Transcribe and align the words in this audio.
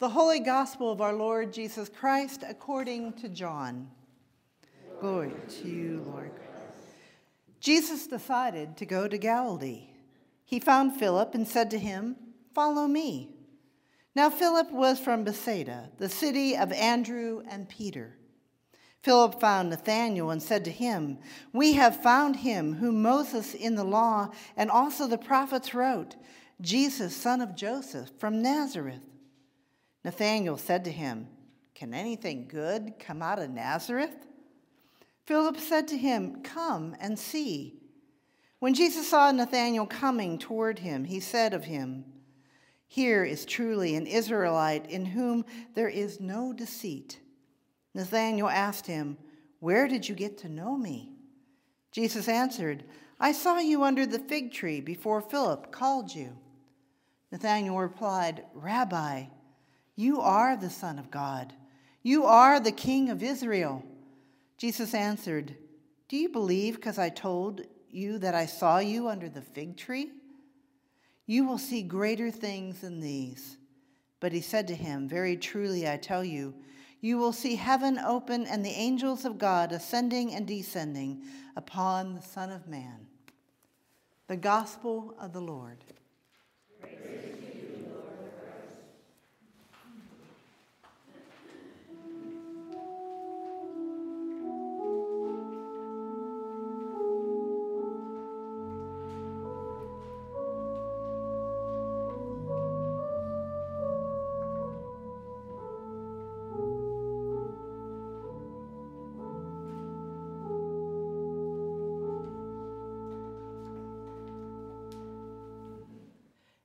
The 0.00 0.08
Holy 0.08 0.40
Gospel 0.40 0.90
of 0.90 1.00
our 1.00 1.12
Lord 1.12 1.52
Jesus 1.52 1.88
Christ 1.88 2.42
according 2.44 3.12
to 3.12 3.28
John. 3.28 3.88
Glory 5.00 5.30
to 5.60 5.68
you, 5.68 6.04
Lord. 6.08 6.32
Jesus 7.60 8.08
decided 8.08 8.76
to 8.76 8.86
go 8.86 9.06
to 9.06 9.16
Galilee. 9.16 9.90
He 10.44 10.58
found 10.58 10.96
Philip 10.96 11.36
and 11.36 11.46
said 11.46 11.70
to 11.70 11.78
him, 11.78 12.16
Follow 12.56 12.88
me. 12.88 13.36
Now, 14.16 14.30
Philip 14.30 14.72
was 14.72 14.98
from 14.98 15.22
Bethsaida, 15.22 15.90
the 15.98 16.08
city 16.08 16.56
of 16.56 16.72
Andrew 16.72 17.42
and 17.48 17.68
Peter. 17.68 18.18
Philip 19.04 19.40
found 19.40 19.70
Nathanael 19.70 20.30
and 20.30 20.42
said 20.42 20.64
to 20.64 20.72
him, 20.72 21.18
We 21.52 21.74
have 21.74 22.02
found 22.02 22.36
him 22.36 22.74
whom 22.74 23.00
Moses 23.00 23.54
in 23.54 23.76
the 23.76 23.84
law 23.84 24.30
and 24.56 24.72
also 24.72 25.06
the 25.06 25.18
prophets 25.18 25.72
wrote, 25.72 26.16
Jesus, 26.60 27.14
son 27.14 27.40
of 27.40 27.54
Joseph, 27.54 28.10
from 28.18 28.42
Nazareth. 28.42 29.13
Nathanael 30.04 30.58
said 30.58 30.84
to 30.84 30.90
him, 30.90 31.28
Can 31.74 31.94
anything 31.94 32.46
good 32.46 32.94
come 32.98 33.22
out 33.22 33.38
of 33.38 33.50
Nazareth? 33.50 34.26
Philip 35.26 35.56
said 35.58 35.88
to 35.88 35.96
him, 35.96 36.42
Come 36.42 36.94
and 37.00 37.18
see. 37.18 37.80
When 38.58 38.74
Jesus 38.74 39.08
saw 39.08 39.30
Nathanael 39.30 39.86
coming 39.86 40.38
toward 40.38 40.78
him, 40.78 41.04
he 41.04 41.20
said 41.20 41.54
of 41.54 41.64
him, 41.64 42.04
Here 42.86 43.24
is 43.24 43.46
truly 43.46 43.96
an 43.96 44.06
Israelite 44.06 44.90
in 44.90 45.06
whom 45.06 45.44
there 45.74 45.88
is 45.88 46.20
no 46.20 46.52
deceit. 46.52 47.20
Nathanael 47.94 48.48
asked 48.48 48.86
him, 48.86 49.16
Where 49.60 49.88
did 49.88 50.08
you 50.08 50.14
get 50.14 50.36
to 50.38 50.48
know 50.48 50.76
me? 50.76 51.12
Jesus 51.92 52.28
answered, 52.28 52.84
I 53.18 53.32
saw 53.32 53.58
you 53.58 53.84
under 53.84 54.04
the 54.04 54.18
fig 54.18 54.52
tree 54.52 54.80
before 54.80 55.20
Philip 55.20 55.70
called 55.70 56.14
you. 56.14 56.36
Nathanael 57.30 57.78
replied, 57.78 58.44
Rabbi, 58.52 59.26
you 59.96 60.20
are 60.20 60.56
the 60.56 60.70
Son 60.70 60.98
of 60.98 61.10
God. 61.10 61.52
You 62.02 62.24
are 62.24 62.60
the 62.60 62.72
King 62.72 63.10
of 63.10 63.22
Israel. 63.22 63.84
Jesus 64.58 64.94
answered, 64.94 65.56
Do 66.08 66.16
you 66.16 66.28
believe 66.28 66.76
because 66.76 66.98
I 66.98 67.08
told 67.08 67.62
you 67.90 68.18
that 68.18 68.34
I 68.34 68.46
saw 68.46 68.78
you 68.78 69.08
under 69.08 69.28
the 69.28 69.42
fig 69.42 69.76
tree? 69.76 70.10
You 71.26 71.46
will 71.46 71.58
see 71.58 71.82
greater 71.82 72.30
things 72.30 72.80
than 72.80 73.00
these. 73.00 73.56
But 74.20 74.32
he 74.32 74.40
said 74.40 74.68
to 74.68 74.74
him, 74.74 75.08
Very 75.08 75.36
truly 75.36 75.88
I 75.88 75.96
tell 75.96 76.24
you, 76.24 76.54
you 77.00 77.18
will 77.18 77.32
see 77.32 77.56
heaven 77.56 77.98
open 77.98 78.46
and 78.46 78.64
the 78.64 78.70
angels 78.70 79.24
of 79.24 79.38
God 79.38 79.72
ascending 79.72 80.34
and 80.34 80.46
descending 80.46 81.22
upon 81.56 82.14
the 82.14 82.22
Son 82.22 82.50
of 82.50 82.66
Man. 82.66 83.06
The 84.26 84.36
Gospel 84.36 85.14
of 85.20 85.32
the 85.32 85.40
Lord. 85.40 85.84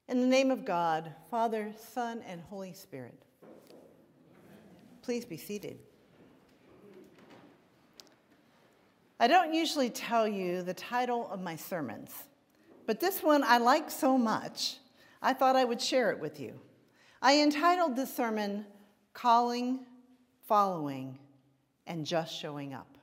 In 0.09 0.21
the 0.21 0.25
name 0.25 0.49
of 0.49 0.65
God, 0.65 1.13
Father, 1.29 1.71
Son, 1.93 2.23
and 2.27 2.41
Holy 2.49 2.73
Spirit. 2.73 3.13
Please 5.03 5.23
be 5.23 5.37
seated. 5.37 5.77
I 9.19 9.27
don't 9.27 9.53
usually 9.53 9.91
tell 9.91 10.27
you 10.27 10.63
the 10.63 10.73
title 10.73 11.29
of 11.29 11.43
my 11.43 11.55
sermons, 11.55 12.11
but 12.87 12.99
this 12.99 13.21
one 13.21 13.43
I 13.43 13.59
like 13.59 13.91
so 13.91 14.17
much, 14.17 14.77
I 15.21 15.33
thought 15.33 15.55
I 15.55 15.63
would 15.63 15.79
share 15.79 16.09
it 16.09 16.19
with 16.19 16.39
you. 16.39 16.59
I 17.21 17.39
entitled 17.39 17.95
this 17.95 18.11
sermon, 18.11 18.65
Calling, 19.13 19.85
Following, 20.47 21.19
and 21.85 22.03
Just 22.03 22.33
Showing 22.35 22.73
Up. 22.73 22.97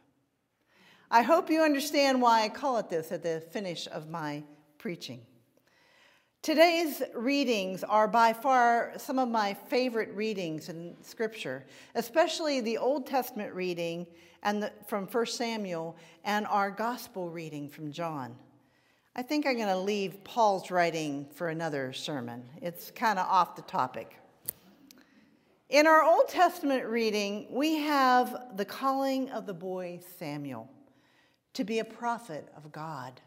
I 1.08 1.22
hope 1.22 1.50
you 1.50 1.62
understand 1.62 2.20
why 2.20 2.42
I 2.42 2.48
call 2.48 2.78
it 2.78 2.90
this 2.90 3.12
at 3.12 3.22
the 3.22 3.44
finish 3.52 3.86
of 3.92 4.10
my 4.10 4.42
preaching. 4.76 5.20
Today's 6.46 7.02
readings 7.12 7.82
are 7.82 8.06
by 8.06 8.32
far 8.32 8.92
some 8.98 9.18
of 9.18 9.28
my 9.28 9.52
favorite 9.52 10.14
readings 10.14 10.68
in 10.68 10.94
Scripture, 11.02 11.66
especially 11.96 12.60
the 12.60 12.78
Old 12.78 13.04
Testament 13.04 13.52
reading 13.52 14.06
and 14.44 14.62
the, 14.62 14.70
from 14.86 15.08
1 15.08 15.26
Samuel 15.26 15.96
and 16.22 16.46
our 16.46 16.70
Gospel 16.70 17.28
reading 17.28 17.68
from 17.68 17.90
John. 17.90 18.36
I 19.16 19.22
think 19.22 19.44
I'm 19.44 19.56
going 19.56 19.66
to 19.66 19.76
leave 19.76 20.22
Paul's 20.22 20.70
writing 20.70 21.26
for 21.34 21.48
another 21.48 21.92
sermon. 21.92 22.44
It's 22.62 22.92
kind 22.92 23.18
of 23.18 23.26
off 23.26 23.56
the 23.56 23.62
topic. 23.62 24.16
In 25.68 25.88
our 25.88 26.04
Old 26.04 26.28
Testament 26.28 26.84
reading, 26.84 27.48
we 27.50 27.78
have 27.78 28.56
the 28.56 28.64
calling 28.64 29.30
of 29.30 29.46
the 29.46 29.54
boy 29.54 29.98
Samuel 30.16 30.70
to 31.54 31.64
be 31.64 31.80
a 31.80 31.84
prophet 31.84 32.46
of 32.56 32.70
God. 32.70 33.20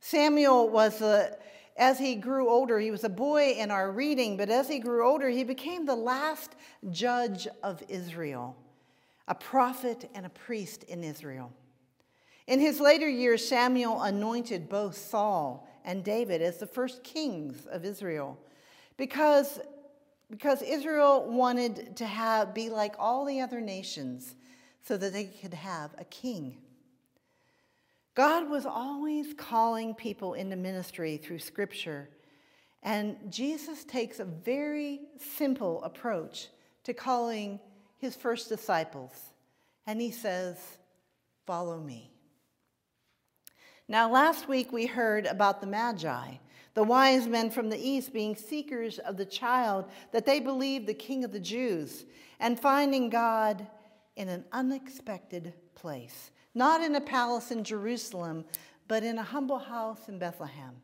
Samuel 0.00 0.70
was 0.70 1.02
a 1.02 1.36
as 1.76 1.98
he 1.98 2.14
grew 2.14 2.48
older, 2.48 2.78
he 2.78 2.90
was 2.90 3.04
a 3.04 3.08
boy 3.08 3.52
in 3.52 3.70
our 3.70 3.90
reading, 3.90 4.36
but 4.36 4.48
as 4.48 4.68
he 4.68 4.78
grew 4.78 5.06
older, 5.06 5.28
he 5.28 5.44
became 5.44 5.84
the 5.84 5.94
last 5.94 6.54
judge 6.90 7.46
of 7.62 7.82
Israel, 7.88 8.56
a 9.28 9.34
prophet 9.34 10.08
and 10.14 10.24
a 10.24 10.30
priest 10.30 10.84
in 10.84 11.04
Israel. 11.04 11.52
In 12.46 12.60
his 12.60 12.80
later 12.80 13.08
years, 13.08 13.46
Samuel 13.46 14.02
anointed 14.02 14.68
both 14.68 14.96
Saul 14.96 15.68
and 15.84 16.02
David 16.02 16.40
as 16.40 16.58
the 16.58 16.66
first 16.66 17.02
kings 17.02 17.66
of 17.66 17.84
Israel 17.84 18.38
because, 18.96 19.60
because 20.30 20.62
Israel 20.62 21.26
wanted 21.28 21.96
to 21.96 22.06
have, 22.06 22.54
be 22.54 22.70
like 22.70 22.94
all 22.98 23.24
the 23.24 23.40
other 23.40 23.60
nations 23.60 24.34
so 24.82 24.96
that 24.96 25.12
they 25.12 25.24
could 25.24 25.54
have 25.54 25.90
a 25.98 26.04
king. 26.04 26.56
God 28.16 28.48
was 28.48 28.64
always 28.64 29.34
calling 29.34 29.94
people 29.94 30.32
into 30.32 30.56
ministry 30.56 31.18
through 31.18 31.38
Scripture. 31.38 32.08
And 32.82 33.30
Jesus 33.30 33.84
takes 33.84 34.20
a 34.20 34.24
very 34.24 35.02
simple 35.18 35.84
approach 35.84 36.48
to 36.84 36.94
calling 36.94 37.60
his 37.98 38.16
first 38.16 38.48
disciples. 38.48 39.12
And 39.86 40.00
he 40.00 40.10
says, 40.10 40.56
Follow 41.46 41.78
me. 41.78 42.10
Now, 43.86 44.10
last 44.10 44.48
week 44.48 44.72
we 44.72 44.86
heard 44.86 45.26
about 45.26 45.60
the 45.60 45.66
Magi, 45.66 46.36
the 46.72 46.82
wise 46.82 47.28
men 47.28 47.50
from 47.50 47.68
the 47.68 47.78
east 47.78 48.14
being 48.14 48.34
seekers 48.34 48.98
of 48.98 49.18
the 49.18 49.26
child 49.26 49.84
that 50.12 50.24
they 50.24 50.40
believed 50.40 50.86
the 50.86 50.94
king 50.94 51.22
of 51.22 51.32
the 51.32 51.38
Jews, 51.38 52.06
and 52.40 52.58
finding 52.58 53.10
God 53.10 53.66
in 54.16 54.30
an 54.30 54.44
unexpected 54.52 55.52
place 55.74 56.30
not 56.56 56.82
in 56.82 56.94
a 56.94 57.00
palace 57.00 57.50
in 57.50 57.62
Jerusalem, 57.62 58.44
but 58.88 59.02
in 59.02 59.18
a 59.18 59.22
humble 59.22 59.58
house 59.58 60.08
in 60.08 60.18
Bethlehem. 60.18 60.74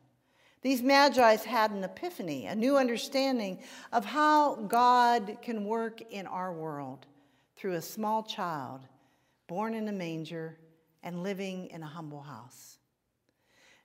These 0.61 0.83
magi's 0.83 1.43
had 1.43 1.71
an 1.71 1.83
epiphany, 1.83 2.47
a 2.47 2.55
new 2.55 2.77
understanding 2.77 3.59
of 3.91 4.05
how 4.05 4.55
God 4.55 5.39
can 5.41 5.65
work 5.65 6.03
in 6.13 6.27
our 6.27 6.53
world 6.53 7.07
through 7.57 7.73
a 7.73 7.83
small 7.83 8.23
child 8.23 8.83
born 9.49 9.75
in 9.75 9.89
a 9.89 9.93
manger 9.93 10.59
and 11.03 11.23
living 11.23 11.69
in 11.69 11.83
a 11.83 11.87
humble 11.87 12.23
house. 12.23 12.79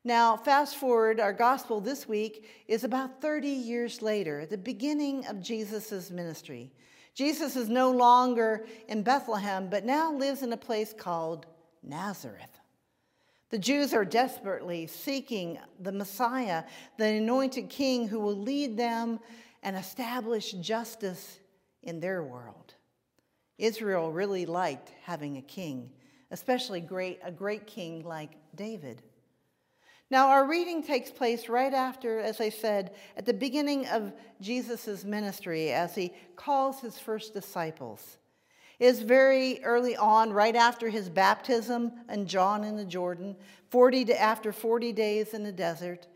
Now, 0.03 0.37
fast 0.37 0.75
forward, 0.75 1.19
our 1.19 1.33
gospel 1.33 1.81
this 1.81 2.07
week 2.07 2.47
is 2.67 2.83
about 2.83 3.21
30 3.21 3.47
years 3.47 4.01
later, 4.01 4.45
the 4.45 4.57
beginning 4.57 5.25
of 5.25 5.41
Jesus' 5.41 6.11
ministry. 6.11 6.71
Jesus 7.15 7.56
is 7.56 7.69
no 7.69 7.91
longer 7.91 8.65
in 8.88 9.03
Bethlehem, 9.03 9.69
but 9.69 9.83
now 9.85 10.13
lives 10.13 10.44
in 10.44 10.53
a 10.53 10.57
place 10.57 10.94
called 10.94 11.47
Nazareth. 11.83 12.59
The 13.50 13.59
Jews 13.59 13.94
are 13.94 14.03
desperately 14.06 14.88
seeking 14.88 15.57
the 15.79 15.91
Messiah, 15.91 16.63
the 16.97 17.06
anointed 17.06 17.69
king 17.69 18.07
who 18.07 18.19
will 18.19 18.35
lead 18.35 18.75
them 18.77 19.19
and 19.63 19.75
establish 19.75 20.51
justice 20.53 21.39
in 21.83 22.00
their 22.00 22.24
world. 22.24 22.74
Israel 23.57 24.12
really 24.12 24.45
liked 24.45 24.91
having 25.03 25.38
a 25.38 25.41
king, 25.41 25.89
especially 26.31 26.81
great, 26.81 27.19
a 27.24 27.31
great 27.31 27.65
king 27.65 28.03
like 28.03 28.31
David. 28.56 29.01
Now, 30.09 30.29
our 30.29 30.47
reading 30.47 30.83
takes 30.83 31.09
place 31.09 31.50
right 31.50 31.74
after, 31.74 32.19
as 32.19 32.39
I 32.39 32.50
said, 32.50 32.95
at 33.18 33.25
the 33.25 33.33
beginning 33.33 33.88
of 33.88 34.13
Jesus' 34.39 35.03
ministry 35.03 35.71
as 35.71 35.95
he 35.95 36.13
calls 36.35 36.79
his 36.79 36.97
first 37.00 37.33
disciples 37.33 38.18
is 38.79 39.01
very 39.01 39.63
early 39.63 39.95
on, 39.95 40.31
right 40.31 40.56
after 40.56 40.89
his 40.89 41.09
baptism 41.09 41.91
and 42.07 42.27
John 42.27 42.63
in 42.63 42.75
the 42.75 42.85
Jordan, 42.85 43.35
40 43.69 44.06
to, 44.06 44.21
after 44.21 44.51
40 44.51 44.94
days 44.94 45.33
in 45.33 45.44
the 45.44 45.51
desert, 45.51 46.07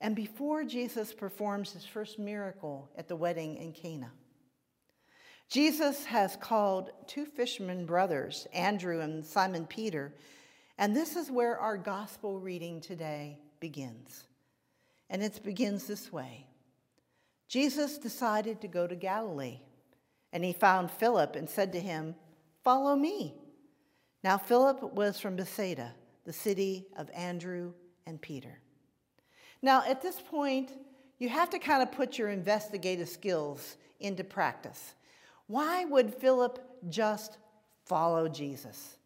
and 0.00 0.14
before 0.14 0.64
Jesus 0.64 1.12
performs 1.12 1.72
his 1.72 1.84
first 1.84 2.18
miracle 2.18 2.90
at 2.96 3.08
the 3.08 3.16
wedding 3.16 3.56
in 3.56 3.72
Cana. 3.72 4.12
Jesus 5.48 6.04
has 6.04 6.36
called 6.36 6.90
two 7.06 7.24
fishermen 7.24 7.86
brothers, 7.86 8.46
Andrew 8.52 9.00
and 9.00 9.24
Simon 9.24 9.66
Peter, 9.66 10.12
and 10.78 10.94
this 10.94 11.16
is 11.16 11.30
where 11.30 11.58
our 11.58 11.76
gospel 11.76 12.38
reading 12.38 12.80
today 12.80 13.38
begins. 13.60 14.24
And 15.08 15.22
it 15.22 15.40
begins 15.44 15.86
this 15.86 16.12
way 16.12 16.46
Jesus 17.48 17.98
decided 17.98 18.60
to 18.60 18.68
go 18.68 18.86
to 18.86 18.96
Galilee, 18.96 19.60
and 20.32 20.44
he 20.44 20.52
found 20.52 20.90
Philip 20.90 21.36
and 21.36 21.48
said 21.48 21.72
to 21.72 21.80
him, 21.80 22.14
Follow 22.62 22.96
me. 22.96 23.34
Now, 24.24 24.38
Philip 24.38 24.82
was 24.94 25.20
from 25.20 25.36
Bethsaida, 25.36 25.94
the 26.24 26.32
city 26.32 26.86
of 26.96 27.08
Andrew 27.14 27.72
and 28.06 28.20
Peter. 28.20 28.58
Now, 29.62 29.84
at 29.86 30.02
this 30.02 30.20
point, 30.20 30.72
you 31.18 31.28
have 31.28 31.50
to 31.50 31.58
kind 31.58 31.82
of 31.82 31.92
put 31.92 32.18
your 32.18 32.28
investigative 32.28 33.08
skills 33.08 33.76
into 34.00 34.24
practice. 34.24 34.94
Why 35.46 35.84
would 35.84 36.14
Philip 36.14 36.58
just 36.88 37.38
follow 37.84 38.28
Jesus? 38.28 38.96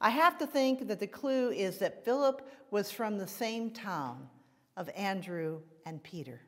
I 0.00 0.10
have 0.10 0.38
to 0.38 0.46
think 0.46 0.88
that 0.88 0.98
the 0.98 1.06
clue 1.06 1.50
is 1.50 1.78
that 1.78 2.04
Philip 2.04 2.48
was 2.70 2.90
from 2.90 3.18
the 3.18 3.26
same 3.26 3.70
town 3.70 4.28
of 4.76 4.88
Andrew 4.96 5.60
and 5.84 6.02
Peter. 6.02 6.40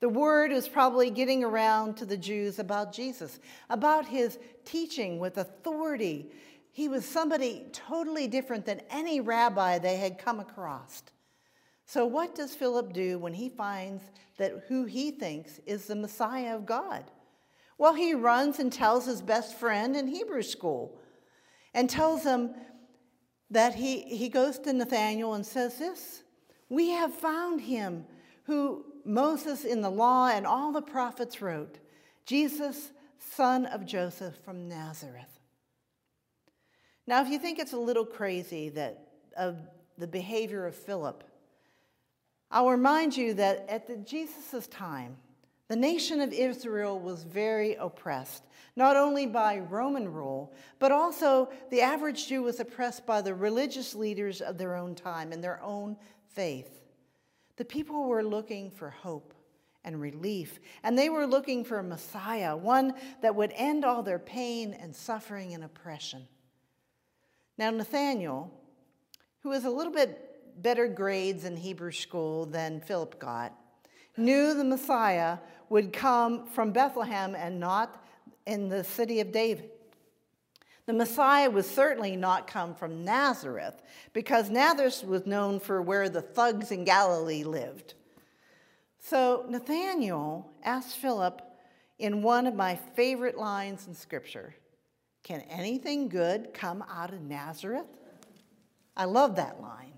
The 0.00 0.08
word 0.08 0.52
is 0.52 0.68
probably 0.68 1.10
getting 1.10 1.42
around 1.42 1.96
to 1.96 2.04
the 2.04 2.16
Jews 2.16 2.58
about 2.58 2.92
Jesus, 2.92 3.40
about 3.68 4.06
his 4.06 4.38
teaching 4.64 5.18
with 5.18 5.38
authority. 5.38 6.30
He 6.70 6.88
was 6.88 7.04
somebody 7.04 7.66
totally 7.72 8.28
different 8.28 8.64
than 8.64 8.82
any 8.90 9.20
rabbi 9.20 9.78
they 9.78 9.96
had 9.96 10.18
come 10.18 10.38
across. 10.38 11.02
So, 11.84 12.06
what 12.06 12.34
does 12.34 12.54
Philip 12.54 12.92
do 12.92 13.18
when 13.18 13.32
he 13.32 13.48
finds 13.48 14.04
that 14.36 14.64
who 14.68 14.84
he 14.84 15.10
thinks 15.10 15.58
is 15.66 15.86
the 15.86 15.96
Messiah 15.96 16.54
of 16.54 16.66
God? 16.66 17.10
Well, 17.78 17.94
he 17.94 18.14
runs 18.14 18.58
and 18.58 18.72
tells 18.72 19.06
his 19.06 19.22
best 19.22 19.56
friend 19.56 19.96
in 19.96 20.06
Hebrew 20.06 20.42
school 20.42 21.00
and 21.74 21.88
tells 21.88 22.24
him 22.24 22.54
that 23.50 23.74
he, 23.74 24.02
he 24.02 24.28
goes 24.28 24.58
to 24.60 24.72
Nathanael 24.72 25.34
and 25.34 25.46
says 25.46 25.78
this 25.78 26.22
We 26.68 26.90
have 26.90 27.14
found 27.14 27.62
him 27.62 28.04
who 28.44 28.84
Moses 29.04 29.64
in 29.64 29.80
the 29.80 29.90
law 29.90 30.28
and 30.28 30.46
all 30.46 30.72
the 30.72 30.82
prophets 30.82 31.40
wrote, 31.40 31.78
Jesus, 32.26 32.92
son 33.18 33.66
of 33.66 33.86
Joseph 33.86 34.36
from 34.44 34.68
Nazareth. 34.68 35.40
Now, 37.06 37.22
if 37.22 37.28
you 37.28 37.38
think 37.38 37.58
it's 37.58 37.72
a 37.72 37.78
little 37.78 38.04
crazy 38.04 38.68
that 38.70 39.08
of 39.36 39.56
the 39.96 40.06
behavior 40.06 40.66
of 40.66 40.74
Philip, 40.74 41.24
I'll 42.50 42.70
remind 42.70 43.16
you 43.16 43.34
that 43.34 43.66
at 43.68 44.06
Jesus' 44.06 44.66
time, 44.68 45.16
the 45.68 45.76
nation 45.76 46.20
of 46.20 46.32
Israel 46.32 46.98
was 46.98 47.24
very 47.24 47.74
oppressed, 47.74 48.44
not 48.74 48.96
only 48.96 49.26
by 49.26 49.58
Roman 49.58 50.10
rule, 50.10 50.52
but 50.78 50.92
also 50.92 51.50
the 51.70 51.82
average 51.82 52.26
Jew 52.26 52.42
was 52.42 52.58
oppressed 52.58 53.04
by 53.06 53.20
the 53.20 53.34
religious 53.34 53.94
leaders 53.94 54.40
of 54.40 54.56
their 54.56 54.76
own 54.76 54.94
time 54.94 55.30
and 55.32 55.44
their 55.44 55.62
own 55.62 55.96
faith. 56.34 56.87
The 57.58 57.64
people 57.64 58.04
were 58.04 58.22
looking 58.22 58.70
for 58.70 58.88
hope 58.88 59.34
and 59.84 60.00
relief, 60.00 60.60
and 60.84 60.96
they 60.96 61.08
were 61.08 61.26
looking 61.26 61.64
for 61.64 61.80
a 61.80 61.82
Messiah, 61.82 62.56
one 62.56 62.94
that 63.20 63.34
would 63.34 63.52
end 63.56 63.84
all 63.84 64.04
their 64.04 64.20
pain 64.20 64.74
and 64.74 64.94
suffering 64.94 65.54
and 65.54 65.64
oppression. 65.64 66.28
Now, 67.58 67.70
Nathanael, 67.70 68.52
who 69.40 69.48
was 69.48 69.64
a 69.64 69.70
little 69.70 69.92
bit 69.92 70.62
better 70.62 70.86
grades 70.86 71.44
in 71.44 71.56
Hebrew 71.56 71.90
school 71.90 72.46
than 72.46 72.80
Philip 72.80 73.18
got, 73.18 73.52
knew 74.16 74.54
the 74.54 74.64
Messiah 74.64 75.38
would 75.68 75.92
come 75.92 76.46
from 76.46 76.72
Bethlehem 76.72 77.34
and 77.34 77.58
not 77.58 78.04
in 78.46 78.68
the 78.68 78.84
city 78.84 79.18
of 79.18 79.32
David. 79.32 79.70
The 80.88 80.94
Messiah 80.94 81.50
would 81.50 81.66
certainly 81.66 82.16
not 82.16 82.46
come 82.46 82.74
from 82.74 83.04
Nazareth 83.04 83.82
because 84.14 84.48
Nazareth 84.48 85.04
was 85.04 85.26
known 85.26 85.60
for 85.60 85.82
where 85.82 86.08
the 86.08 86.22
thugs 86.22 86.72
in 86.72 86.84
Galilee 86.84 87.44
lived. 87.44 87.92
So 88.98 89.44
Nathanael 89.50 90.50
asked 90.64 90.96
Philip 90.96 91.42
in 91.98 92.22
one 92.22 92.46
of 92.46 92.54
my 92.54 92.74
favorite 92.74 93.36
lines 93.36 93.86
in 93.86 93.92
Scripture 93.92 94.54
Can 95.22 95.42
anything 95.50 96.08
good 96.08 96.54
come 96.54 96.82
out 96.90 97.12
of 97.12 97.20
Nazareth? 97.20 97.98
I 98.96 99.04
love 99.04 99.36
that 99.36 99.60
line. 99.60 99.92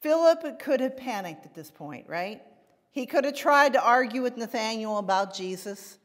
Philip 0.00 0.58
could 0.58 0.80
have 0.80 0.96
panicked 0.96 1.46
at 1.46 1.54
this 1.54 1.70
point, 1.70 2.08
right? 2.08 2.42
He 2.90 3.06
could 3.06 3.24
have 3.24 3.36
tried 3.36 3.74
to 3.74 3.80
argue 3.80 4.22
with 4.22 4.36
Nathanael 4.36 4.98
about 4.98 5.32
Jesus. 5.32 5.98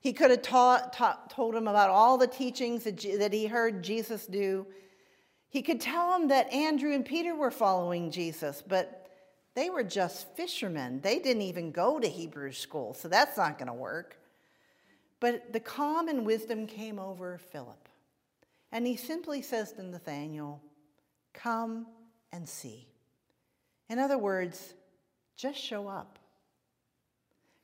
He 0.00 0.12
could 0.12 0.30
have 0.30 0.42
taught, 0.42 0.92
taught, 0.92 1.30
told 1.30 1.54
him 1.54 1.66
about 1.66 1.90
all 1.90 2.18
the 2.18 2.26
teachings 2.26 2.84
that, 2.84 3.00
that 3.18 3.32
he 3.32 3.46
heard 3.46 3.82
Jesus 3.82 4.26
do. 4.26 4.66
He 5.48 5.62
could 5.62 5.80
tell 5.80 6.14
him 6.14 6.28
that 6.28 6.52
Andrew 6.52 6.92
and 6.92 7.04
Peter 7.04 7.34
were 7.34 7.50
following 7.50 8.10
Jesus, 8.10 8.62
but 8.66 9.10
they 9.54 9.70
were 9.70 9.82
just 9.82 10.34
fishermen. 10.36 11.00
They 11.00 11.18
didn't 11.18 11.42
even 11.42 11.72
go 11.72 11.98
to 11.98 12.06
Hebrew 12.06 12.52
school, 12.52 12.94
so 12.94 13.08
that's 13.08 13.36
not 13.36 13.58
going 13.58 13.66
to 13.66 13.74
work. 13.74 14.18
But 15.20 15.52
the 15.52 15.60
calm 15.60 16.08
and 16.08 16.24
wisdom 16.24 16.66
came 16.66 16.98
over 16.98 17.38
Philip. 17.38 17.88
And 18.70 18.86
he 18.86 18.96
simply 18.96 19.42
says 19.42 19.72
to 19.72 19.82
Nathanael, 19.82 20.60
Come 21.32 21.86
and 22.32 22.48
see. 22.48 22.86
In 23.88 23.98
other 23.98 24.18
words, 24.18 24.74
just 25.36 25.58
show 25.58 25.88
up. 25.88 26.17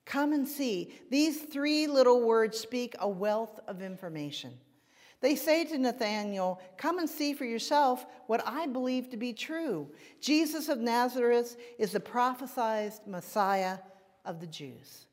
Come 0.05 0.33
and 0.33 0.47
see. 0.47 0.95
These 1.11 1.43
three 1.43 1.87
little 1.87 2.23
words 2.23 2.59
speak 2.59 2.95
a 2.99 3.09
wealth 3.09 3.61
of 3.67 3.83
information. 3.83 4.53
They 5.21 5.37
say 5.37 5.65
to 5.65 5.79
Nathanael, 5.79 6.61
Come 6.77 6.99
and 6.99 7.09
see 7.09 7.33
for 7.33 7.47
yourself 7.47 8.05
what 8.27 8.47
I 8.47 8.67
believe 8.67 9.09
to 9.11 9.17
be 9.17 9.33
true. 9.33 9.89
Jesus 10.21 10.69
of 10.69 10.81
Nazareth 10.81 11.56
is 11.79 11.93
the 11.93 12.01
prophesied 12.01 12.93
Messiah 13.06 13.79
of 14.27 14.41
the 14.41 14.47
Jews. 14.47 15.06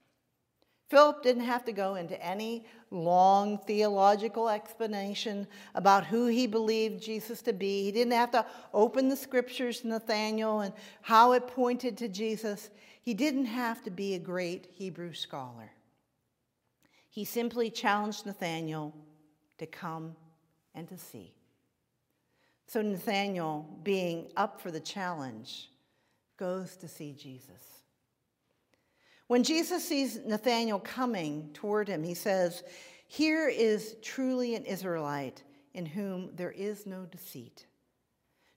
Philip 0.90 1.24
didn't 1.24 1.46
have 1.46 1.64
to 1.64 1.72
go 1.72 1.96
into 1.96 2.22
any 2.22 2.66
long 2.90 3.58
theological 3.60 4.50
explanation 4.50 5.48
about 5.74 6.06
who 6.06 6.28
he 6.28 6.46
believed 6.46 7.02
Jesus 7.02 7.42
to 7.44 7.54
be. 7.54 7.86
He 7.86 7.94
didn't 7.94 8.12
have 8.12 8.32
to 8.32 8.46
open 8.74 9.08
the 9.08 9.16
scriptures, 9.16 9.86
Nathanael, 9.86 10.60
and 10.60 10.74
how 11.02 11.32
it 11.32 11.48
pointed 11.48 11.98
to 12.00 12.10
Jesus. 12.10 12.70
He 13.02 13.14
didn't 13.14 13.46
have 13.46 13.84
to 13.84 13.92
be 13.92 14.14
a 14.14 14.20
great 14.20 14.68
Hebrew 14.72 15.14
scholar. 15.14 15.72
He 17.10 17.26
simply 17.26 17.70
challenged 17.70 18.26
Nathanael 18.26 18.94
to 19.58 19.66
come 19.66 20.16
and 20.76 20.88
to 20.88 20.98
see. 20.98 21.34
So 22.68 22.82
Nathanael, 22.82 23.68
being 23.84 24.32
up 24.38 24.62
for 24.62 24.72
the 24.72 24.80
challenge, 24.80 25.70
goes 26.38 26.78
to 26.78 26.88
see 26.88 27.12
Jesus. 27.12 27.82
When 29.28 29.44
Jesus 29.44 29.86
sees 29.88 30.20
Nathanael 30.26 30.80
coming 30.80 31.50
toward 31.54 31.88
him, 31.88 32.04
he 32.04 32.14
says, 32.14 32.64
Here 33.08 33.50
is 33.50 33.96
truly 34.02 34.56
an 34.56 34.66
Israelite 34.66 35.44
in 35.74 35.86
whom 35.86 36.32
there 36.36 36.52
is 36.52 36.86
no 36.86 37.06
deceit. 37.06 37.66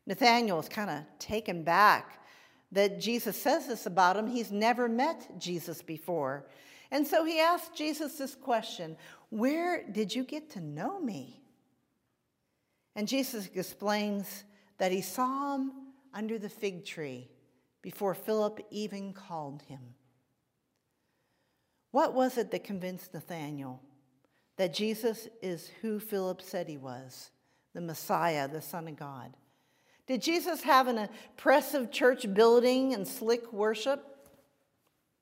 Nathanael 0.06 0.60
is 0.60 0.68
kind 0.68 0.90
of 0.90 1.02
taken 1.18 1.62
back 1.62 2.23
that 2.74 3.00
Jesus 3.00 3.36
says 3.36 3.68
this 3.68 3.86
about 3.86 4.16
him. 4.16 4.26
He's 4.26 4.52
never 4.52 4.88
met 4.88 5.38
Jesus 5.38 5.80
before. 5.80 6.46
And 6.90 7.06
so 7.06 7.24
he 7.24 7.40
asked 7.40 7.74
Jesus 7.74 8.14
this 8.14 8.34
question 8.34 8.96
Where 9.30 9.88
did 9.90 10.14
you 10.14 10.24
get 10.24 10.50
to 10.50 10.60
know 10.60 11.00
me? 11.00 11.40
And 12.96 13.08
Jesus 13.08 13.48
explains 13.54 14.44
that 14.78 14.92
he 14.92 15.00
saw 15.00 15.56
him 15.56 15.72
under 16.12 16.38
the 16.38 16.48
fig 16.48 16.84
tree 16.84 17.28
before 17.82 18.14
Philip 18.14 18.60
even 18.70 19.12
called 19.12 19.62
him. 19.62 19.80
What 21.90 22.14
was 22.14 22.38
it 22.38 22.50
that 22.50 22.64
convinced 22.64 23.14
Nathanael 23.14 23.80
that 24.56 24.74
Jesus 24.74 25.28
is 25.42 25.70
who 25.80 25.98
Philip 26.00 26.40
said 26.40 26.68
he 26.68 26.76
was, 26.76 27.30
the 27.72 27.80
Messiah, 27.80 28.48
the 28.48 28.62
Son 28.62 28.88
of 28.88 28.96
God? 28.96 29.36
Did 30.06 30.22
Jesus 30.22 30.62
have 30.62 30.86
an 30.86 30.98
impressive 30.98 31.90
church 31.90 32.32
building 32.34 32.92
and 32.94 33.06
slick 33.06 33.52
worship? 33.52 34.04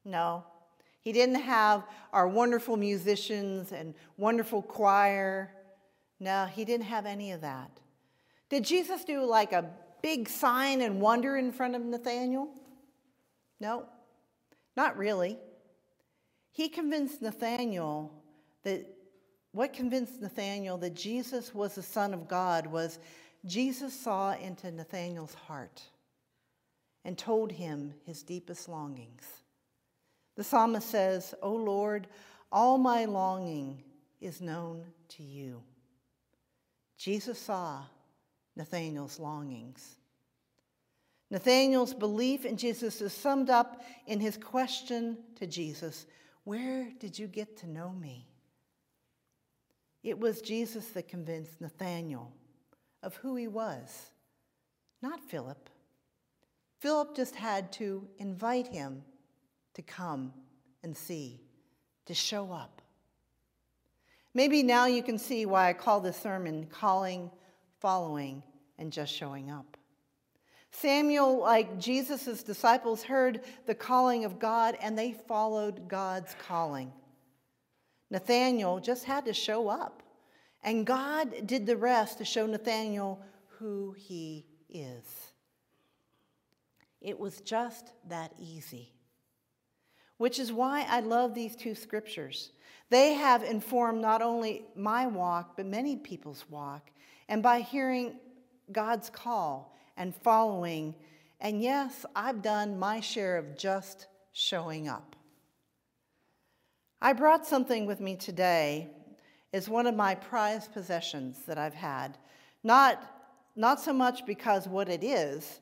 No. 0.04 0.44
He 1.00 1.12
didn't 1.12 1.36
have 1.36 1.84
our 2.12 2.28
wonderful 2.28 2.76
musicians 2.76 3.72
and 3.72 3.94
wonderful 4.16 4.62
choir. 4.62 5.52
No, 6.20 6.46
he 6.46 6.64
didn't 6.64 6.86
have 6.86 7.06
any 7.06 7.32
of 7.32 7.40
that. 7.40 7.70
Did 8.48 8.64
Jesus 8.64 9.04
do 9.04 9.24
like 9.24 9.52
a 9.52 9.70
big 10.02 10.28
sign 10.28 10.80
and 10.80 11.00
wonder 11.00 11.36
in 11.36 11.52
front 11.52 11.74
of 11.74 11.82
Nathanael? 11.82 12.48
No, 13.60 13.86
not 14.76 14.96
really. 14.96 15.38
He 16.52 16.68
convinced 16.68 17.22
Nathanael 17.22 18.12
that 18.62 18.86
what 19.52 19.72
convinced 19.72 20.20
Nathanael 20.20 20.78
that 20.78 20.94
Jesus 20.94 21.54
was 21.54 21.74
the 21.74 21.82
Son 21.82 22.14
of 22.14 22.28
God 22.28 22.66
was 22.66 22.98
Jesus 23.44 23.92
saw 23.98 24.34
into 24.34 24.70
Nathanael's 24.70 25.34
heart 25.34 25.82
and 27.04 27.18
told 27.18 27.50
him 27.50 27.94
his 28.04 28.22
deepest 28.22 28.68
longings. 28.68 29.26
The 30.36 30.44
psalmist 30.44 30.88
says, 30.88 31.34
O 31.42 31.54
Lord, 31.54 32.06
All 32.54 32.76
my 32.76 33.06
longing 33.06 33.82
is 34.20 34.42
known 34.42 34.84
to 35.16 35.22
you. 35.22 35.62
Jesus 36.98 37.38
saw 37.38 37.82
Nathanael's 38.54 39.18
longings. 39.18 39.96
Nathanael's 41.30 41.94
belief 41.94 42.44
in 42.44 42.58
Jesus 42.58 43.00
is 43.00 43.14
summed 43.14 43.48
up 43.48 43.82
in 44.06 44.20
his 44.20 44.36
question 44.36 45.16
to 45.36 45.46
Jesus 45.46 46.04
Where 46.44 46.90
did 47.00 47.18
you 47.18 47.26
get 47.26 47.56
to 47.58 47.66
know 47.66 47.90
me? 47.90 48.28
It 50.02 50.18
was 50.18 50.42
Jesus 50.42 50.86
that 50.88 51.08
convinced 51.08 51.58
Nathanael 51.60 52.32
of 53.02 53.16
who 53.16 53.36
he 53.36 53.48
was, 53.48 54.10
not 55.00 55.20
Philip. 55.20 55.68
Philip 56.80 57.14
just 57.16 57.34
had 57.34 57.72
to 57.72 58.06
invite 58.18 58.66
him 58.66 59.02
to 59.74 59.82
come 59.82 60.32
and 60.82 60.96
see, 60.96 61.40
to 62.06 62.14
show 62.14 62.52
up. 62.52 62.82
Maybe 64.34 64.62
now 64.62 64.86
you 64.86 65.02
can 65.02 65.18
see 65.18 65.46
why 65.46 65.68
I 65.68 65.72
call 65.74 66.00
this 66.00 66.16
sermon 66.16 66.66
Calling, 66.70 67.30
Following, 67.80 68.42
and 68.78 68.92
Just 68.92 69.12
Showing 69.12 69.50
Up. 69.50 69.76
Samuel, 70.70 71.38
like 71.38 71.78
Jesus' 71.78 72.42
disciples, 72.42 73.02
heard 73.02 73.42
the 73.66 73.74
calling 73.74 74.24
of 74.24 74.38
God 74.38 74.76
and 74.80 74.98
they 74.98 75.12
followed 75.12 75.86
God's 75.86 76.34
calling. 76.46 76.92
Nathanael 78.10 78.80
just 78.80 79.04
had 79.04 79.26
to 79.26 79.34
show 79.34 79.68
up, 79.68 80.02
and 80.62 80.86
God 80.86 81.46
did 81.46 81.66
the 81.66 81.76
rest 81.76 82.18
to 82.18 82.24
show 82.24 82.46
Nathanael 82.46 83.20
who 83.58 83.94
he 83.96 84.46
is. 84.68 85.32
It 87.00 87.18
was 87.18 87.40
just 87.40 87.92
that 88.08 88.32
easy. 88.38 88.92
Which 90.18 90.38
is 90.38 90.52
why 90.52 90.86
I 90.88 91.00
love 91.00 91.34
these 91.34 91.56
two 91.56 91.74
scriptures. 91.74 92.52
They 92.90 93.14
have 93.14 93.42
informed 93.42 94.00
not 94.00 94.22
only 94.22 94.64
my 94.76 95.06
walk, 95.06 95.56
but 95.56 95.66
many 95.66 95.96
people's 95.96 96.44
walk. 96.48 96.90
And 97.28 97.42
by 97.42 97.60
hearing 97.60 98.20
God's 98.70 99.10
call 99.10 99.74
and 99.96 100.14
following, 100.14 100.94
and 101.40 101.60
yes, 101.60 102.06
I've 102.14 102.40
done 102.40 102.78
my 102.78 103.00
share 103.00 103.36
of 103.36 103.56
just 103.56 104.06
showing 104.32 104.88
up. 104.88 105.16
I 107.00 107.14
brought 107.14 107.46
something 107.46 107.84
with 107.84 107.98
me 108.00 108.14
today 108.14 108.90
as 109.52 109.68
one 109.68 109.86
of 109.86 109.94
my 109.94 110.14
prized 110.14 110.72
possessions 110.72 111.40
that 111.46 111.58
I've 111.58 111.74
had. 111.74 112.18
Not, 112.64 113.02
not 113.56 113.80
so 113.80 113.92
much 113.92 114.24
because 114.24 114.66
what 114.66 114.88
it 114.88 115.04
is, 115.04 115.60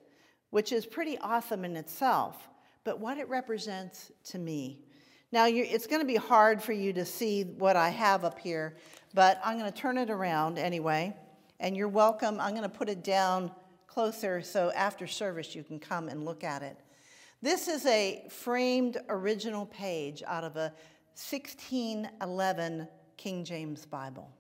which 0.51 0.73
is 0.73 0.87
pretty 0.87 1.19
awesome 1.19 1.65
in 1.65 1.77
itself, 1.77 2.49
but 2.85 3.01
what 3.01 3.19
it 3.19 3.29
represents 3.29 4.13
to 4.25 4.39
me. 4.39 4.81
Now, 5.33 5.47
it's 5.47 5.87
going 5.87 6.01
to 6.01 6.07
be 6.07 6.17
hard 6.17 6.63
for 6.63 6.73
you 6.73 6.93
to 6.95 7.05
see 7.05 7.45
what 7.45 7.77
I 7.77 7.89
have 7.91 8.25
up 8.25 8.39
here, 8.39 8.77
but 9.15 9.41
I'm 9.45 9.59
going 9.59 9.71
to 9.71 9.79
turn 9.79 9.97
it 9.97 10.11
around 10.11 10.59
anyway, 10.59 11.15
and 11.61 11.77
you're 11.77 11.89
welcome. 11.89 12.41
I'm 12.41 12.51
going 12.51 12.63
to 12.63 12.69
put 12.69 12.89
it 12.89 13.05
down 13.05 13.53
closer 13.87 14.43
so 14.43 14.73
after 14.73 15.07
service 15.07 15.55
you 15.55 15.63
can 15.63 15.79
come 15.79 16.09
and 16.09 16.25
look 16.25 16.43
at 16.43 16.63
it. 16.63 16.77
This 17.43 17.69
is 17.69 17.87
a 17.87 18.27
framed 18.29 18.99
original 19.09 19.67
page 19.67 20.23
out 20.27 20.45
of 20.45 20.57
a 20.57 20.73
1611 21.15 22.89
King 23.21 23.45
James 23.45 23.85
Bible, 23.85 24.31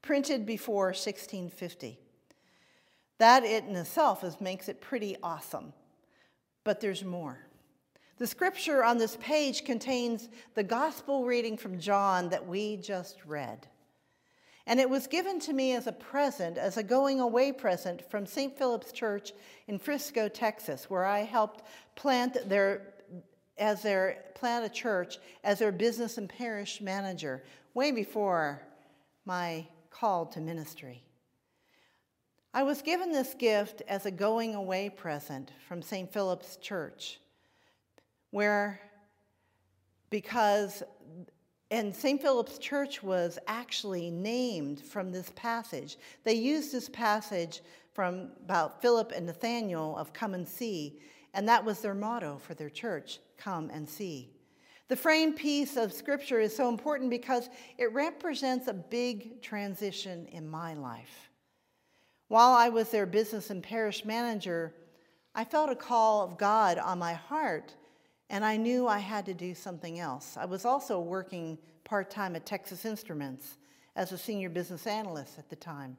printed 0.00 0.46
before 0.46 0.86
1650. 0.86 1.98
That 3.18 3.44
in 3.44 3.76
itself 3.76 4.24
is, 4.24 4.40
makes 4.40 4.70
it 4.70 4.80
pretty 4.80 5.18
awesome. 5.22 5.74
But 6.64 6.80
there's 6.80 7.04
more. 7.04 7.40
The 8.16 8.26
scripture 8.26 8.82
on 8.82 8.96
this 8.96 9.18
page 9.20 9.66
contains 9.66 10.30
the 10.54 10.62
gospel 10.62 11.26
reading 11.26 11.58
from 11.58 11.78
John 11.78 12.30
that 12.30 12.46
we 12.46 12.78
just 12.78 13.18
read. 13.26 13.66
And 14.66 14.80
it 14.80 14.88
was 14.88 15.06
given 15.06 15.38
to 15.40 15.52
me 15.52 15.74
as 15.74 15.86
a 15.86 15.92
present, 15.92 16.56
as 16.56 16.78
a 16.78 16.82
going 16.82 17.20
away 17.20 17.52
present 17.52 18.10
from 18.10 18.24
St. 18.24 18.56
Philip's 18.56 18.92
Church 18.92 19.32
in 19.68 19.78
Frisco, 19.78 20.26
Texas, 20.26 20.88
where 20.88 21.04
I 21.04 21.18
helped 21.18 21.66
plant 21.96 22.48
their 22.48 22.94
as 23.60 23.82
their 23.82 24.24
plant 24.34 24.64
a 24.64 24.68
church 24.70 25.18
as 25.44 25.58
their 25.58 25.70
business 25.70 26.16
and 26.16 26.28
parish 26.28 26.80
manager 26.80 27.44
way 27.74 27.92
before 27.92 28.62
my 29.24 29.66
call 29.90 30.26
to 30.26 30.40
ministry. 30.40 31.02
I 32.52 32.64
was 32.64 32.82
given 32.82 33.12
this 33.12 33.34
gift 33.34 33.82
as 33.86 34.06
a 34.06 34.10
going 34.10 34.56
away 34.56 34.90
present 34.90 35.52
from 35.68 35.82
St. 35.82 36.12
Philip's 36.12 36.56
Church, 36.56 37.20
where, 38.30 38.80
because, 40.10 40.82
and 41.70 41.94
St. 41.94 42.20
Philip's 42.20 42.58
Church 42.58 43.04
was 43.04 43.38
actually 43.46 44.10
named 44.10 44.80
from 44.80 45.12
this 45.12 45.30
passage. 45.36 45.96
They 46.24 46.34
used 46.34 46.72
this 46.72 46.88
passage 46.88 47.60
from 47.92 48.30
about 48.44 48.82
Philip 48.82 49.12
and 49.14 49.26
Nathanael 49.26 49.96
of 49.96 50.12
come 50.12 50.34
and 50.34 50.46
see, 50.46 50.98
and 51.34 51.48
that 51.48 51.64
was 51.64 51.80
their 51.80 51.94
motto 51.94 52.38
for 52.38 52.54
their 52.54 52.70
church 52.70 53.20
come 53.36 53.70
and 53.70 53.88
see. 53.88 54.30
The 54.90 54.96
frame 54.96 55.34
piece 55.34 55.76
of 55.76 55.92
scripture 55.92 56.40
is 56.40 56.54
so 56.54 56.68
important 56.68 57.10
because 57.10 57.48
it 57.78 57.92
represents 57.92 58.66
a 58.66 58.72
big 58.72 59.40
transition 59.40 60.26
in 60.32 60.48
my 60.48 60.74
life. 60.74 61.30
While 62.26 62.50
I 62.50 62.70
was 62.70 62.90
their 62.90 63.06
business 63.06 63.50
and 63.50 63.62
parish 63.62 64.04
manager, 64.04 64.74
I 65.32 65.44
felt 65.44 65.70
a 65.70 65.76
call 65.76 66.24
of 66.24 66.36
God 66.36 66.76
on 66.76 66.98
my 66.98 67.12
heart, 67.12 67.72
and 68.30 68.44
I 68.44 68.56
knew 68.56 68.88
I 68.88 68.98
had 68.98 69.24
to 69.26 69.32
do 69.32 69.54
something 69.54 70.00
else. 70.00 70.36
I 70.36 70.44
was 70.44 70.64
also 70.64 70.98
working 70.98 71.56
part 71.84 72.10
time 72.10 72.34
at 72.34 72.44
Texas 72.44 72.84
Instruments 72.84 73.58
as 73.94 74.10
a 74.10 74.18
senior 74.18 74.50
business 74.50 74.88
analyst 74.88 75.38
at 75.38 75.48
the 75.48 75.54
time. 75.54 75.96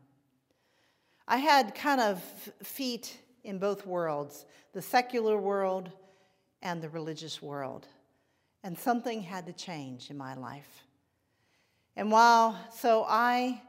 I 1.30 1.38
had 1.38 1.74
kind 1.76 2.02
of 2.02 2.22
feet 2.62 3.18
in 3.46 3.58
both 3.58 3.88
worlds 3.88 4.46
the 4.74 4.82
secular 4.82 5.38
world 5.38 5.94
and 6.62 6.82
the 6.82 6.90
religious 6.90 7.42
world. 7.42 7.88
And 8.63 8.77
something 8.77 9.22
had 9.22 9.46
to 9.48 9.53
change 9.53 10.10
in 10.10 10.18
my 10.18 10.36
life. 10.36 10.86
And 11.96 12.12
while, 12.12 12.58
so 12.72 13.06
I 13.08 13.62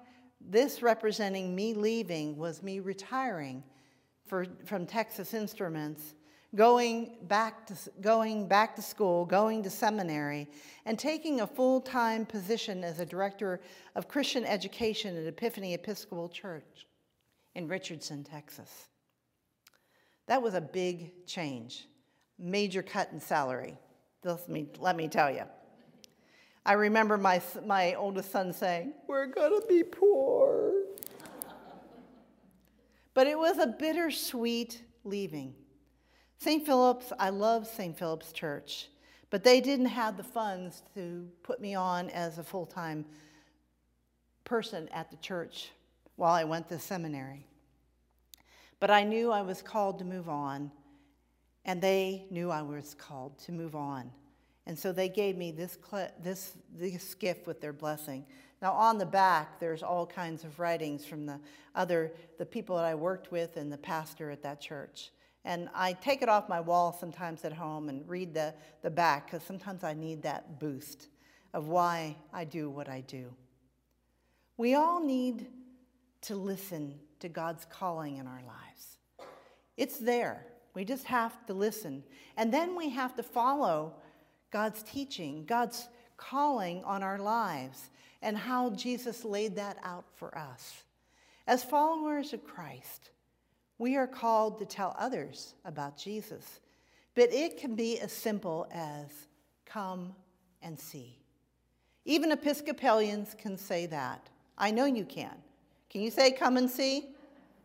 this 0.51 0.83
representing 0.83 1.55
me 1.55 1.75
leaving 1.75 2.37
was 2.37 2.63
me 2.63 2.81
retiring 2.81 3.63
for, 4.27 4.47
from 4.65 4.87
Texas 4.87 5.35
Instruments, 5.35 6.15
going 6.55 7.17
back, 7.23 7.67
to, 7.67 7.75
going 8.01 8.47
back 8.49 8.75
to 8.77 8.83
school, 8.83 9.25
going 9.25 9.63
to 9.63 9.71
seminary, 9.71 10.49
and 10.85 10.99
taking 10.99 11.41
a 11.41 11.47
full 11.47 11.81
time 11.81 12.27
position 12.27 12.85
as 12.85 13.01
a 13.01 13.07
director 13.07 13.61
of 13.95 14.09
Christian 14.09 14.45
education 14.45 15.17
at 15.17 15.27
Epiphany 15.27 15.75
Episcopal 15.75 16.29
Church 16.29 16.87
in 17.55 17.69
Richardson, 17.69 18.25
Texas. 18.25 18.89
That 20.27 20.43
was 20.43 20.55
a 20.55 20.61
big 20.61 21.27
change, 21.27 21.87
major 22.39 22.83
cut 22.83 23.11
in 23.13 23.21
salary. 23.21 23.77
Let 24.25 24.49
me, 24.49 24.67
let 24.79 24.97
me 24.97 25.09
tell 25.09 25.31
you. 25.31 25.45
I 26.65 26.75
remember 26.75 27.19
my, 27.19 27.43
my 27.67 27.95
oldest 27.95 28.31
son 28.31 28.53
saying, 28.53 28.95
We're 29.09 29.27
going 29.27 29.61
to 29.61 29.67
be 29.67 29.83
poor. 29.83 30.73
but 33.15 33.27
it 33.27 33.39
was 33.39 33.59
a 33.59 33.67
bittersweet 33.67 34.83
leaving. 35.05 35.55
St. 36.39 36.65
Philip's, 36.65 37.13
I 37.19 37.31
love 37.31 37.67
St. 37.67 37.97
Philip's 37.97 38.33
Church, 38.33 38.89
but 39.31 39.45
they 39.45 39.61
didn't 39.61 39.87
have 39.87 40.17
the 40.17 40.25
funds 40.25 40.83
to 40.95 41.29
put 41.43 41.61
me 41.61 41.75
on 41.75 42.11
as 42.11 42.39
a 42.39 42.43
full 42.43 42.67
time 42.67 43.05
person 44.45 44.89
at 44.93 45.11
the 45.11 45.17
church 45.17 45.71
while 46.17 46.33
I 46.33 46.45
went 46.45 46.69
to 46.69 46.79
seminary. 46.79 47.47
But 48.79 48.91
I 48.91 49.05
knew 49.05 49.31
I 49.31 49.43
was 49.43 49.63
called 49.63 49.99
to 50.01 50.05
move 50.05 50.29
on, 50.29 50.71
and 51.65 51.81
they 51.81 52.27
knew 52.31 52.51
I 52.51 52.63
was 52.63 52.95
called 52.95 53.39
to 53.41 53.53
move 53.53 53.75
on. 53.75 54.11
And 54.67 54.79
so 54.79 54.93
they 54.93 55.09
gave 55.09 55.37
me 55.37 55.51
this, 55.51 55.79
this, 56.23 56.57
this 56.77 57.15
gift 57.15 57.47
with 57.47 57.61
their 57.61 57.73
blessing. 57.73 58.25
Now, 58.61 58.73
on 58.73 58.99
the 58.99 59.07
back, 59.07 59.59
there's 59.59 59.83
all 59.83 60.07
kinds 60.07 60.45
of 60.45 60.61
writings 60.61 61.05
from 61.05 61.27
the 61.27 61.41
other, 61.75 62.13
the 62.39 62.47
people 62.47 62.77
that 62.77 62.85
I 62.85 62.95
worked 62.95 63.33
with 63.33 63.57
and 63.57 63.73
the 63.73 63.79
pastor 63.79 64.31
at 64.31 64.43
that 64.43 64.61
church. 64.61 65.11
And 65.45 65.69
I 65.75 65.95
take 65.95 66.23
it 66.23 66.29
off 66.29 66.49
my 66.49 66.61
wall 66.61 66.97
sometimes 66.99 67.45
at 67.45 67.53
home 67.53 67.89
and 67.89 68.09
read 68.09 68.33
the, 68.33 68.55
the 68.83 68.91
back 68.91 69.27
because 69.27 69.43
sometimes 69.43 69.83
I 69.83 69.95
need 69.95 70.23
that 70.23 70.61
boost 70.61 71.09
of 71.53 71.67
why 71.67 72.17
I 72.33 72.45
do 72.45 72.71
what 72.71 72.89
I 72.89 73.01
do. 73.01 73.35
We 74.57 74.75
all 74.75 75.05
need 75.05 75.49
to 76.23 76.37
listen 76.37 76.95
to 77.19 77.29
God's 77.29 77.65
calling 77.65 78.19
in 78.19 78.29
our 78.29 78.43
lives. 78.47 78.99
It's 79.77 79.99
there. 79.99 80.47
We 80.75 80.85
just 80.85 81.05
have 81.05 81.45
to 81.47 81.55
listen. 81.55 82.03
And 82.37 82.53
then 82.53 82.77
we 82.77 82.89
have 82.91 83.15
to 83.17 83.23
follow 83.23 83.95
God's 84.51 84.83
teaching, 84.83 85.45
God's 85.45 85.89
calling 86.17 86.83
on 86.85 87.03
our 87.03 87.19
lives, 87.19 87.91
and 88.23 88.37
how 88.37 88.71
Jesus 88.71 89.25
laid 89.25 89.57
that 89.57 89.79
out 89.83 90.05
for 90.15 90.37
us. 90.37 90.85
As 91.47 91.65
followers 91.65 92.33
of 92.33 92.45
Christ, 92.45 93.11
we 93.79 93.97
are 93.97 94.07
called 94.07 94.59
to 94.59 94.65
tell 94.65 94.95
others 94.99 95.55
about 95.65 95.97
Jesus, 95.97 96.61
but 97.15 97.33
it 97.33 97.57
can 97.59 97.75
be 97.75 97.99
as 97.99 98.13
simple 98.13 98.69
as 98.73 99.09
come 99.67 100.15
and 100.63 100.79
see. 100.79 101.19
Even 102.05 102.33
Episcopalians 102.33 103.35
can 103.37 103.57
say 103.57 103.87
that. 103.87 104.29
I 104.57 104.71
know 104.71 104.85
you 104.85 105.05
can. 105.05 105.35
Can 105.91 106.01
you 106.01 106.11
say, 106.11 106.31
come 106.31 106.57
and 106.57 106.71
see? 106.71 107.12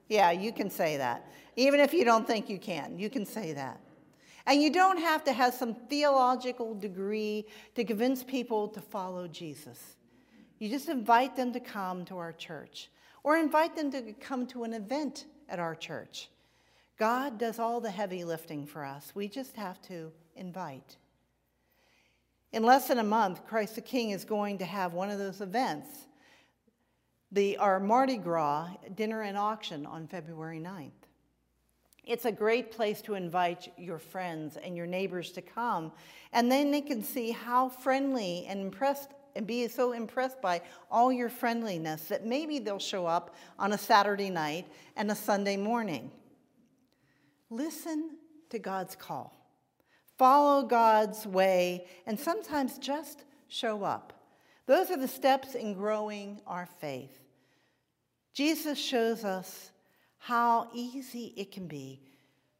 Yeah, 0.07 0.31
you 0.31 0.51
can 0.51 0.69
say 0.69 0.97
that. 0.97 1.31
Even 1.55 1.79
if 1.79 1.93
you 1.93 2.05
don't 2.05 2.25
think 2.25 2.49
you 2.49 2.59
can, 2.59 2.97
you 2.97 3.09
can 3.09 3.25
say 3.25 3.53
that. 3.53 3.79
And 4.45 4.61
you 4.61 4.71
don't 4.71 4.99
have 4.99 5.23
to 5.25 5.33
have 5.33 5.53
some 5.53 5.73
theological 5.73 6.73
degree 6.73 7.45
to 7.75 7.83
convince 7.83 8.23
people 8.23 8.69
to 8.69 8.79
follow 8.79 9.27
Jesus. 9.27 9.97
You 10.59 10.69
just 10.69 10.87
invite 10.87 11.35
them 11.35 11.51
to 11.53 11.59
come 11.59 12.05
to 12.05 12.17
our 12.17 12.31
church 12.31 12.89
or 13.23 13.35
invite 13.35 13.75
them 13.75 13.91
to 13.91 14.13
come 14.13 14.47
to 14.47 14.63
an 14.63 14.73
event 14.73 15.25
at 15.49 15.59
our 15.59 15.75
church. 15.75 16.29
God 16.97 17.37
does 17.37 17.59
all 17.59 17.81
the 17.81 17.91
heavy 17.91 18.23
lifting 18.23 18.65
for 18.65 18.85
us. 18.85 19.11
We 19.13 19.27
just 19.27 19.55
have 19.55 19.81
to 19.83 20.11
invite. 20.35 20.95
In 22.53 22.63
less 22.63 22.87
than 22.87 22.99
a 22.99 23.03
month, 23.03 23.45
Christ 23.45 23.75
the 23.75 23.81
King 23.81 24.11
is 24.11 24.23
going 24.23 24.57
to 24.59 24.65
have 24.65 24.93
one 24.93 25.09
of 25.09 25.19
those 25.19 25.41
events, 25.41 26.06
the, 27.31 27.57
our 27.57 27.79
Mardi 27.79 28.17
Gras 28.17 28.69
dinner 28.95 29.21
and 29.21 29.37
auction 29.37 29.85
on 29.85 30.07
February 30.07 30.59
9th. 30.59 30.91
It's 32.03 32.25
a 32.25 32.31
great 32.31 32.71
place 32.71 33.01
to 33.01 33.15
invite 33.15 33.73
your 33.77 33.99
friends 33.99 34.55
and 34.55 34.77
your 34.77 34.85
neighbors 34.85 35.31
to 35.31 35.41
come, 35.41 35.91
and 36.31 36.49
then 36.49 36.71
they 36.71 36.81
can 36.81 37.03
see 37.03 37.31
how 37.31 37.67
friendly 37.67 38.45
and 38.47 38.61
impressed 38.61 39.09
and 39.35 39.45
be 39.45 39.67
so 39.67 39.91
impressed 39.91 40.41
by 40.41 40.61
all 40.89 41.11
your 41.11 41.29
friendliness 41.29 42.05
that 42.05 42.25
maybe 42.25 42.57
they'll 42.57 42.79
show 42.79 43.05
up 43.05 43.35
on 43.59 43.73
a 43.73 43.77
Saturday 43.77 44.31
night 44.31 44.65
and 44.95 45.11
a 45.11 45.15
Sunday 45.15 45.55
morning. 45.55 46.09
Listen 47.51 48.17
to 48.49 48.57
God's 48.57 48.95
call. 48.95 49.37
Follow 50.17 50.63
God's 50.63 51.27
way, 51.27 51.85
and 52.07 52.19
sometimes 52.19 52.79
just 52.79 53.25
show 53.47 53.83
up. 53.83 54.16
Those 54.67 54.91
are 54.91 54.97
the 54.97 55.07
steps 55.07 55.55
in 55.55 55.73
growing 55.73 56.41
our 56.45 56.67
faith. 56.79 57.19
Jesus 58.33 58.77
shows 58.77 59.23
us 59.23 59.71
how 60.19 60.69
easy 60.73 61.33
it 61.35 61.51
can 61.51 61.67
be, 61.67 62.01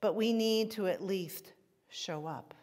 but 0.01 0.15
we 0.15 0.33
need 0.33 0.71
to 0.71 0.87
at 0.87 1.03
least 1.03 1.53
show 1.89 2.25
up. 2.25 2.53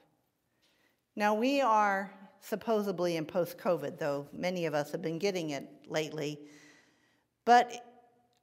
Now, 1.14 1.34
we 1.34 1.60
are 1.60 2.10
supposedly 2.40 3.16
in 3.16 3.24
post 3.24 3.58
COVID, 3.58 3.98
though 3.98 4.26
many 4.32 4.66
of 4.66 4.74
us 4.74 4.90
have 4.90 5.02
been 5.02 5.18
getting 5.18 5.50
it 5.50 5.68
lately, 5.88 6.40
but 7.44 7.84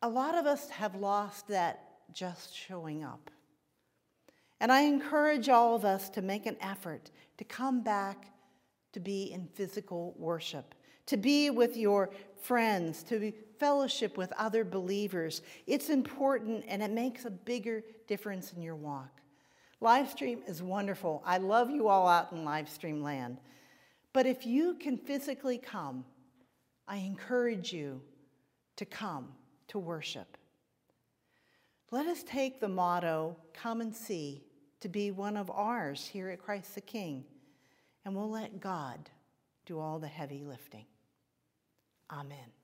a 0.02 0.10
lot 0.10 0.36
of 0.36 0.46
us 0.46 0.70
have 0.70 0.96
lost 0.96 1.48
that 1.48 1.84
just 2.14 2.56
showing 2.56 3.04
up. 3.04 3.30
And 4.60 4.72
I 4.72 4.82
encourage 4.82 5.50
all 5.50 5.76
of 5.76 5.84
us 5.84 6.10
to 6.12 6.22
make 6.22 6.46
an 6.46 6.58
effort 6.62 7.12
to 7.38 7.44
come 7.44 7.82
back 7.82 8.28
to 8.94 9.00
be 9.00 9.32
in 9.32 9.48
physical 9.48 10.14
worship, 10.18 10.76
to 11.12 11.18
be 11.18 11.50
with 11.50 11.76
your 11.76 12.10
friends, 12.42 13.04
to 13.04 13.34
fellowship 13.60 14.16
with 14.16 14.32
other 14.38 14.64
believers. 14.64 15.42
It's 15.68 15.90
important 15.90 16.64
and 16.70 16.82
it 16.82 16.90
makes 16.90 17.26
a 17.26 17.30
bigger 17.30 17.84
difference 18.08 18.54
in 18.54 18.62
your 18.62 18.78
walk. 18.78 19.20
Livestream 19.82 20.40
is 20.48 20.64
wonderful. 20.64 21.22
I 21.26 21.38
love 21.38 21.70
you 21.70 21.90
all 21.90 22.08
out 22.08 22.32
in 22.32 22.46
livestream 22.46 23.02
land. 23.02 23.40
But 24.14 24.26
if 24.26 24.46
you 24.46 24.76
can 24.76 24.98
physically 24.98 25.58
come, 25.58 26.06
I 26.88 26.96
encourage 27.00 27.74
you 27.74 28.02
to 28.78 28.86
come 28.86 29.34
to 29.68 29.80
worship. 29.80 30.38
Let 31.92 32.06
us 32.06 32.24
take 32.24 32.62
the 32.62 32.70
motto, 32.70 33.36
come 33.54 33.82
and 33.82 33.94
see, 33.94 34.46
to 34.80 34.88
be 34.88 35.12
one 35.12 35.36
of 35.36 35.52
ours 35.52 36.08
here 36.08 36.30
at 36.30 36.42
Christ 36.42 36.74
the 36.74 36.80
King, 36.80 37.26
and 38.06 38.16
we'll 38.16 38.30
let 38.30 38.62
God 38.62 39.10
do 39.66 39.78
all 39.78 40.00
the 40.00 40.08
heavy 40.08 40.46
lifting. 40.46 40.86
Amen. 42.12 42.61